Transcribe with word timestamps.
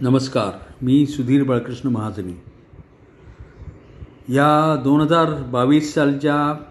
नमस्कार 0.00 0.58
मी 0.82 1.06
सुधीर 1.06 1.42
बाळकृष्ण 1.42 1.88
महाजनी. 1.88 2.32
या 4.34 4.80
दोन 4.84 5.00
हजार 5.00 5.42
बावीस 5.42 5.94
सालच्या 5.94 6.64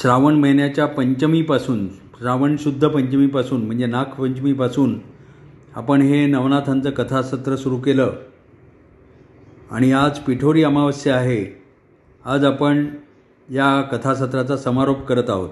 श्रावण 0.00 0.34
महिन्याच्या 0.34 0.86
पंचमीपासून 0.86 1.88
श्रावण 1.88 2.56
शुद्ध 2.56 2.88
पंचमीपासून 2.88 3.66
म्हणजे 3.66 3.86
नागपंचमीपासून 3.86 4.98
आपण 5.74 6.02
हे 6.02 6.26
नवनाथांचं 6.26 6.90
कथासत्र 6.90 7.56
सुरू 7.56 7.76
केलं. 7.76 8.12
आणि 9.70 9.92
आज 9.92 10.18
पिठोरी 10.18 10.64
अमावस्या 10.64 11.16
आहे. 11.16 11.62
आज 12.24 12.44
आपण 12.44 12.86
या 13.50 13.82
कथासत्राचा 13.82 14.56
समारोप 14.56 15.06
करत 15.06 15.30
आहोत. 15.30 15.50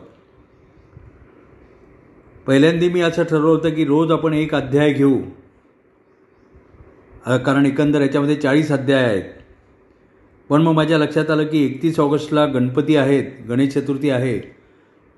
पहिल्यांदा 2.46 2.92
मी 2.92 3.00
असं 3.00 3.22
ठरवलं 3.22 3.48
होतं 3.48 3.70
की 3.70 3.84
रोज 3.84 4.10
आपण 4.10 4.34
एक 4.34 4.54
अध्याय 4.54 4.92
घेऊ. 4.92 5.18
कारण 7.24 7.66
एकंदर 7.66 8.00
याच्यामध्ये 8.00 8.36
चाळीस 8.36 8.72
अध्याय 8.72 9.04
आहेत. 9.04 9.22
पण 10.48 10.62
मग 10.62 10.72
माझ्या 10.72 10.98
लक्षात 10.98 11.30
आलं 11.30 11.46
की 11.46 11.64
एकतीस 11.64 12.00
ऑगस्टला 12.00 12.46
गणपती 12.46 12.96
आहेत 12.96 13.24
गणेश 13.48 13.74
चतुर्थी 13.74 14.10
आहे. 14.10 14.56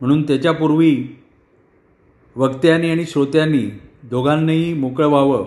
म्हणून 0.00 0.22
त्याच्यापूर्वी 0.22 1.06
वक्त्यांनी 2.36 2.90
आणि 2.90 3.04
श्रोत्यांनी 3.04 3.80
दोघांनाही 4.02 4.74
मोकळं 4.74 5.06
व्हावं. 5.06 5.46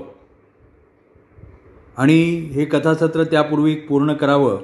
आणि 1.97 2.31
हे 2.31 2.65
कथासत्र 2.65 3.23
त्यापूर्वी 3.23 3.75
पूर्ण 3.75 4.13
करावं. 4.13 4.61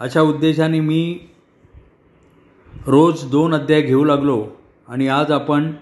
अशा 0.00 0.20
उद्देशाने 0.20 0.80
मी 0.80 1.18
रोज 2.86 3.30
दोन 3.30 3.54
अध्याय 3.54 3.82
घेऊ 3.82 4.04
लागलो 4.04 4.46
आणि 4.88 5.08
आज 5.08 5.30
आपण 5.30 5.72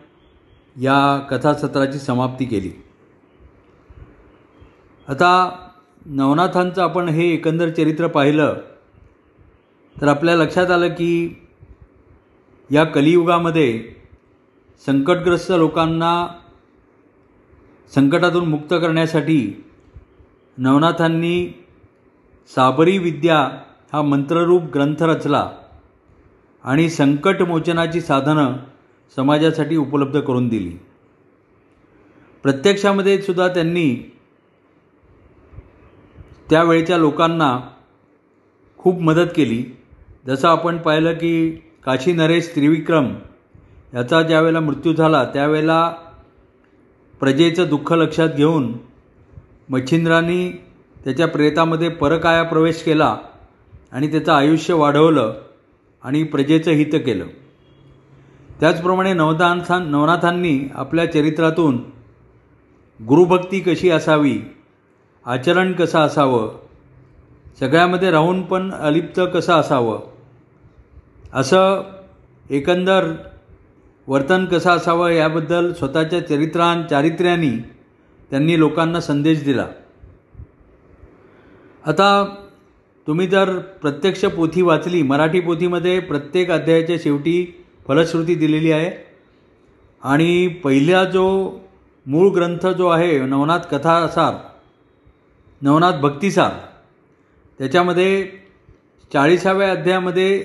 या 0.80 1.18
कथासत्राची 1.30 1.98
समाप्ती 1.98 2.44
केली. 2.44 2.70
आता 5.08 5.50
नवनाथांचं 6.06 6.82
आपण 6.82 7.08
हे 7.08 7.28
एकंदर 7.32 7.70
चरित्र 7.70 8.06
पाहिलं 8.06 8.56
तर 10.00 10.08
आपल्या 10.08 10.36
लक्षात 10.36 10.70
आलं 10.70 10.88
की 10.88 11.44
या 12.72 12.84
कलियुगामध्ये 12.84 13.94
संकटग्रस्त 14.86 15.52
लोकांना 15.52 16.26
संकटातून 17.94 18.48
मुक्त 18.48 18.74
करण्यासाठी 18.74 19.64
नवनाथांनी 20.58 21.52
साबरी 22.54 22.98
विद्या 22.98 23.58
हा 23.92 24.02
मंत्ररूप 24.02 24.62
ग्रंथ 24.62 25.02
रचला 25.02 25.50
आणि 26.64 26.90
संकटमोचनाची 26.90 28.00
साधनं 28.00 28.56
समाजासाठी 29.16 29.76
उपलब्ध 29.76 30.20
करून 30.20 30.48
दिली. 30.48 30.76
प्रत्यक्षामध्ये 32.42 33.22
सुद्धा 33.22 33.48
त्यांनी 33.48 34.17
त्यावेळच्या 36.50 36.98
लोकांना 36.98 37.58
खूप 38.78 39.00
मदत 39.00 39.30
केली. 39.36 39.64
जसं 40.26 40.48
आपण 40.48 40.76
पाहिलं 40.76 41.12
की 41.12 41.50
काशी 41.84 42.12
नरेश 42.12 42.52
त्रिविक्रम 42.54 43.14
याचा 43.94 44.22
ज्यावेळेला 44.22 44.60
मृत्यू 44.60 44.92
झाला 44.92 45.24
त्यावेळेला 45.24 45.94
प्रजेचं 47.20 47.68
दुःख 47.68 47.92
लक्षात 47.92 48.28
घेऊन 48.36 48.72
मच्छिंद्रांनी 49.68 50.50
त्याच्या 51.04 51.28
प्रेतामध्ये 51.28 51.88
परकाया 51.88 52.42
प्रवेश 52.42 52.82
केला 52.82 53.16
आणि 53.92 54.10
त्याचं 54.10 54.32
आयुष्य 54.32 54.74
वाढवलं 54.74 55.34
आणि 56.02 56.22
प्रजेचं 56.22 56.70
हित 56.70 56.92
केलं. 56.92 57.26
त्याचप्रमाणे 58.60 59.12
नवदानथान 59.12 59.90
नवनाथांनी 59.90 60.68
आपल्या 60.74 61.12
चरित्रातून 61.12 61.76
गुरुभक्ती 63.00 63.60
कशी 63.60 63.90
असावी 63.90 64.38
आचरण 65.28 65.72
कसं 65.72 65.98
असावं? 65.98 66.58
सगळ्यामध्ये 67.60 68.10
राहून 68.10 68.42
पण 68.42 68.74
अलिप्त 68.74 69.20
कसं 69.34 69.52
असावं? 69.52 70.00
असं 71.34 71.82
एकंदर 72.50 73.12
वर्तन 74.06 74.44
कसं 74.44 74.70
असावं 74.70 75.10
याबद्दल 75.10 75.72
स्वतःच्या 75.72 76.26
चरित्रां 76.26 76.82
चारित्र्यानी 76.82 77.50
त्यांनी 78.30 78.58
लोकांना 78.58 79.00
संदेश 79.00 79.44
दिला. 79.44 79.66
आता 81.86 82.34
तुम्ही 83.06 83.26
जर 83.26 83.58
प्रत्यक्ष 83.58 84.24
पोथी 84.24 84.62
वाचली 84.62 85.02
मराठी 85.02 85.40
पोथीमध्ये 85.40 86.00
प्रत्येक 86.00 86.50
अध्यायाच्या 86.50 86.96
शेवटी 87.02 87.64
फलश्रुती 87.88 88.34
दिलेली 88.34 88.72
आहे. 88.72 88.90
आणि 90.02 90.48
पहिला 90.48 91.04
जो 91.04 91.58
मूळ 92.06 92.28
ग्रंथ 92.28 92.66
जो 92.66 92.88
आहे 92.88 93.18
नवनाथ 93.18 93.58
कथासार 93.58 94.47
नवनाथ 95.60 95.92
भक्तिसार 95.92 96.50
त्याच्यामध्ये 97.58 98.28
चाळीसाव्या 99.12 99.70
अध्यायामध्ये 99.70 100.44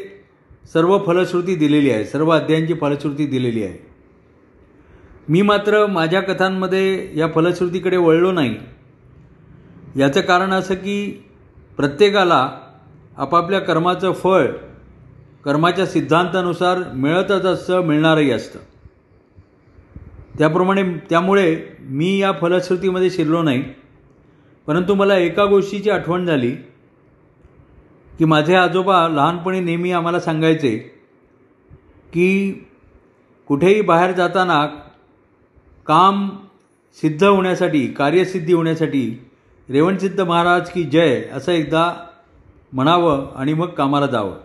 सर्व 0.73 0.99
फलश्रुती 1.07 1.55
दिलेली 1.55 1.91
आहे. 1.91 2.05
सर्व 2.05 2.29
अध्यायांची 2.29 2.73
फलश्रुती 2.73 3.25
दिलेली 3.25 3.63
आहे. 3.63 3.85
मी 5.29 5.41
मात्र 5.41 5.85
माझ्या 5.85 6.21
कथांमध्ये 6.21 7.11
या 7.15 7.27
फलश्रुतीकडे 7.35 7.97
वळलो 7.97 8.31
नाही. 8.31 8.55
याचं 9.95 10.21
कारण 10.21 10.51
असं 10.51 10.73
की 10.73 11.25
प्रत्येकाला 11.77 12.59
आपापल्या 13.17 13.59
कर्माचं 13.59 14.11
फळ 14.11 14.47
कर्माच्या 15.45 15.85
सिद्धांतानुसार 15.85 16.77
मिळतच 16.93 17.45
असतं 17.45 17.81
मिळणारही 17.81 18.31
असतं. 18.31 18.59
त्याप्रमाणे 20.37 20.83
त्यामुळे 21.09 21.65
मी 21.79 22.21
या 22.21 22.31
फलश्रुतीमध्ये 22.41 23.09
शिरलो 23.09 23.43
नाही. 23.43 23.63
परंतु 24.67 24.93
मला 24.93 25.17
एका 25.17 25.45
गोष्टीची 25.45 25.89
आठवण 25.89 26.25
झाली 26.25 26.51
की 28.17 28.25
माझे 28.25 28.55
आजोबा 28.55 29.07
लहानपणी 29.07 29.59
नेहमी 29.59 29.91
आम्हाला 29.91 30.19
सांगायचे 30.19 30.77
की 32.13 32.53
कुठेही 33.47 33.81
बाहेर 33.81 34.11
जाताना 34.11 34.65
काम 35.87 36.29
सिद्ध 37.01 37.23
होण्यासाठी 37.23 37.87
कार्यसिद्धी 37.87 38.53
होण्यासाठी 38.53 39.29
रेवणसिद्ध 39.69 40.21
महाराज 40.21 40.69
की 40.69 40.83
जय 40.83 41.23
असं 41.33 41.51
एकदा 41.51 41.93
म्हणावं 42.73 43.31
आणि 43.35 43.53
मग 43.53 43.67
कामाला 43.67 44.05
जावं. 44.05 44.35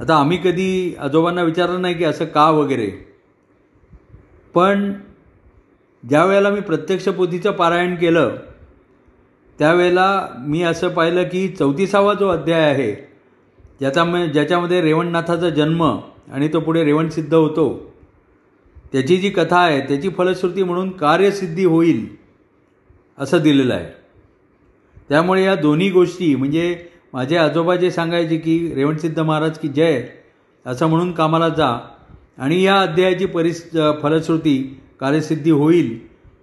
आता 0.00 0.16
आम्ही 0.16 0.36
कधी 0.36 0.96
आजोबांना 1.00 1.42
विचारलं 1.42 1.82
नाही 1.82 1.94
की 1.94 2.04
असं 2.04 2.24
का 2.24 2.50
वगैरे. 2.50 2.90
पण 4.54 4.92
ज्या 6.08 6.24
वेळेला 6.24 6.50
मी 6.50 6.60
प्रत्यक्ष 6.60 7.08
पोथीचं 7.08 7.50
पारायण 7.50 7.94
केलं 7.94 8.36
त्यावेळेला 9.58 10.28
मी 10.38 10.62
असं 10.62 10.88
पाहिलं 10.88 11.22
की 11.22 11.48
चौतीसावा 11.48 12.14
जो 12.14 12.28
अध्याय 12.28 12.70
आहे 12.70 12.92
ज्याचा 13.80 14.26
ज्याच्यामध्ये 14.26 14.80
रेवणनाथाचा 14.80 15.50
जन्म 15.50 15.82
आणि 16.32 16.48
तो 16.52 16.60
पुढे 16.60 16.84
रेवणसिद्ध 16.84 17.34
होतो 17.34 17.92
त्याची 18.92 19.16
जी 19.16 19.30
कथा 19.30 19.58
आहे 19.58 19.80
त्याची 19.80 20.08
फलश्रुती 20.08 20.62
म्हणून 20.62 20.90
कार्यसिद्धी 20.90 21.64
होईल 21.64 22.06
असं 23.18 23.42
दिलेलं 23.42 23.74
आहे. 23.74 23.86
त्यामुळे 25.08 25.44
या 25.44 25.54
दोन्ही 25.54 25.90
गोष्टी 25.90 26.34
म्हणजे 26.34 26.76
माझे 27.12 27.36
आजोबा 27.36 27.76
जे 27.76 27.90
सांगायचे 27.90 28.36
की 28.36 28.72
रेवणसिद्ध 28.74 29.20
महाराज 29.20 29.58
की 29.58 29.68
जय 29.68 30.02
असं 30.66 30.86
म्हणून 30.86 31.12
कामाला 31.12 31.48
जा 31.48 31.78
आणि 32.38 32.62
या 32.62 32.80
अध्यायाची 32.80 33.26
परिस 33.26 33.62
फलश्रुती 34.02 34.80
कार्यसिद्धी 35.00 35.50
होईल 35.50 35.98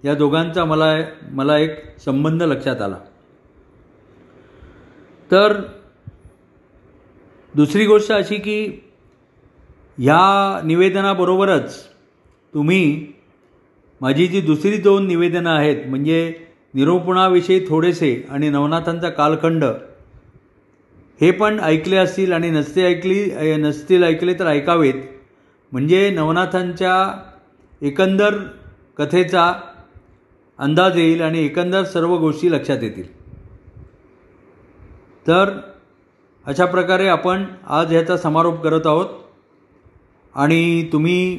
या 0.05 0.13
दोघांचा 0.15 0.65
मला 0.65 0.93
मला 1.31 1.57
एक 1.57 1.99
संबंध 1.99 2.43
लक्षात 2.43 2.81
आला. 2.81 2.97
तर 5.31 5.61
दुसरी 7.55 7.85
गोष्ट 7.85 8.11
अशी 8.11 8.35
की 8.35 8.65
ह्या 9.97 10.61
निवेदनाबरोबरच 10.65 11.75
तुम्ही 12.53 13.07
माझी 14.01 14.27
जी 14.27 14.41
दुसरी 14.41 14.77
दोन 14.77 15.07
निवेदनं 15.07 15.49
आहेत 15.49 15.85
म्हणजे 15.87 16.33
निरूपणाविषयी 16.73 17.65
थोडेसे 17.69 18.27
आणि 18.29 18.49
नवनाथांचा 18.49 19.09
कालखंड 19.09 19.63
हे 21.21 21.31
पण 21.31 21.59
ऐकले 21.59 21.97
असतील 21.97 22.33
आणि 22.33 22.49
नसते 22.49 22.85
ऐकली 22.85 23.55
नसतील 23.57 24.03
ऐकले 24.03 24.33
तर 24.33 24.47
ऐकावेत. 24.47 24.93
म्हणजे 25.71 26.09
नवनाथांच्या 26.09 26.95
एकंदर 27.81 28.37
कथेचा 28.97 29.53
अंदाज 30.61 30.97
येईल 30.97 31.21
आणि 31.21 31.45
एकंदर 31.45 31.83
सर्व 31.83 32.17
गोष्टी 32.17 32.51
लक्षात 32.51 32.77
येतील. 32.81 33.21
तर 35.27 35.59
अशा 36.45 36.65
प्रकारे 36.65 37.07
आपण 37.07 37.45
आज 37.67 37.91
ह्याचा 37.91 38.17
समारोप 38.17 38.61
करत 38.63 38.87
आहोत. 38.87 39.05
आणि 40.35 40.89
तुम्ही 40.91 41.35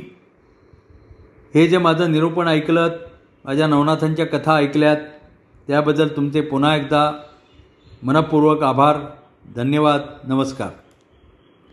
हे 1.55 1.69
जे 1.69 1.79
माझं 1.79 2.13
निरूपण 2.13 2.49
ऐकलं 2.49 2.89
माझ्या 3.45 3.67
नवनाथांच्या 3.67 4.27
कथा 4.27 4.57
ऐकल्यात 4.57 4.97
त्याबद्दल 5.67 6.09
तुमचे 6.09 6.41
पुन्हा 6.41 6.77
एकदा 6.77 7.13
मनपूर्वक 8.03 8.63
आभार 8.63 8.97
धन्यवाद 9.57 10.01
नमस्कार. 10.25 10.82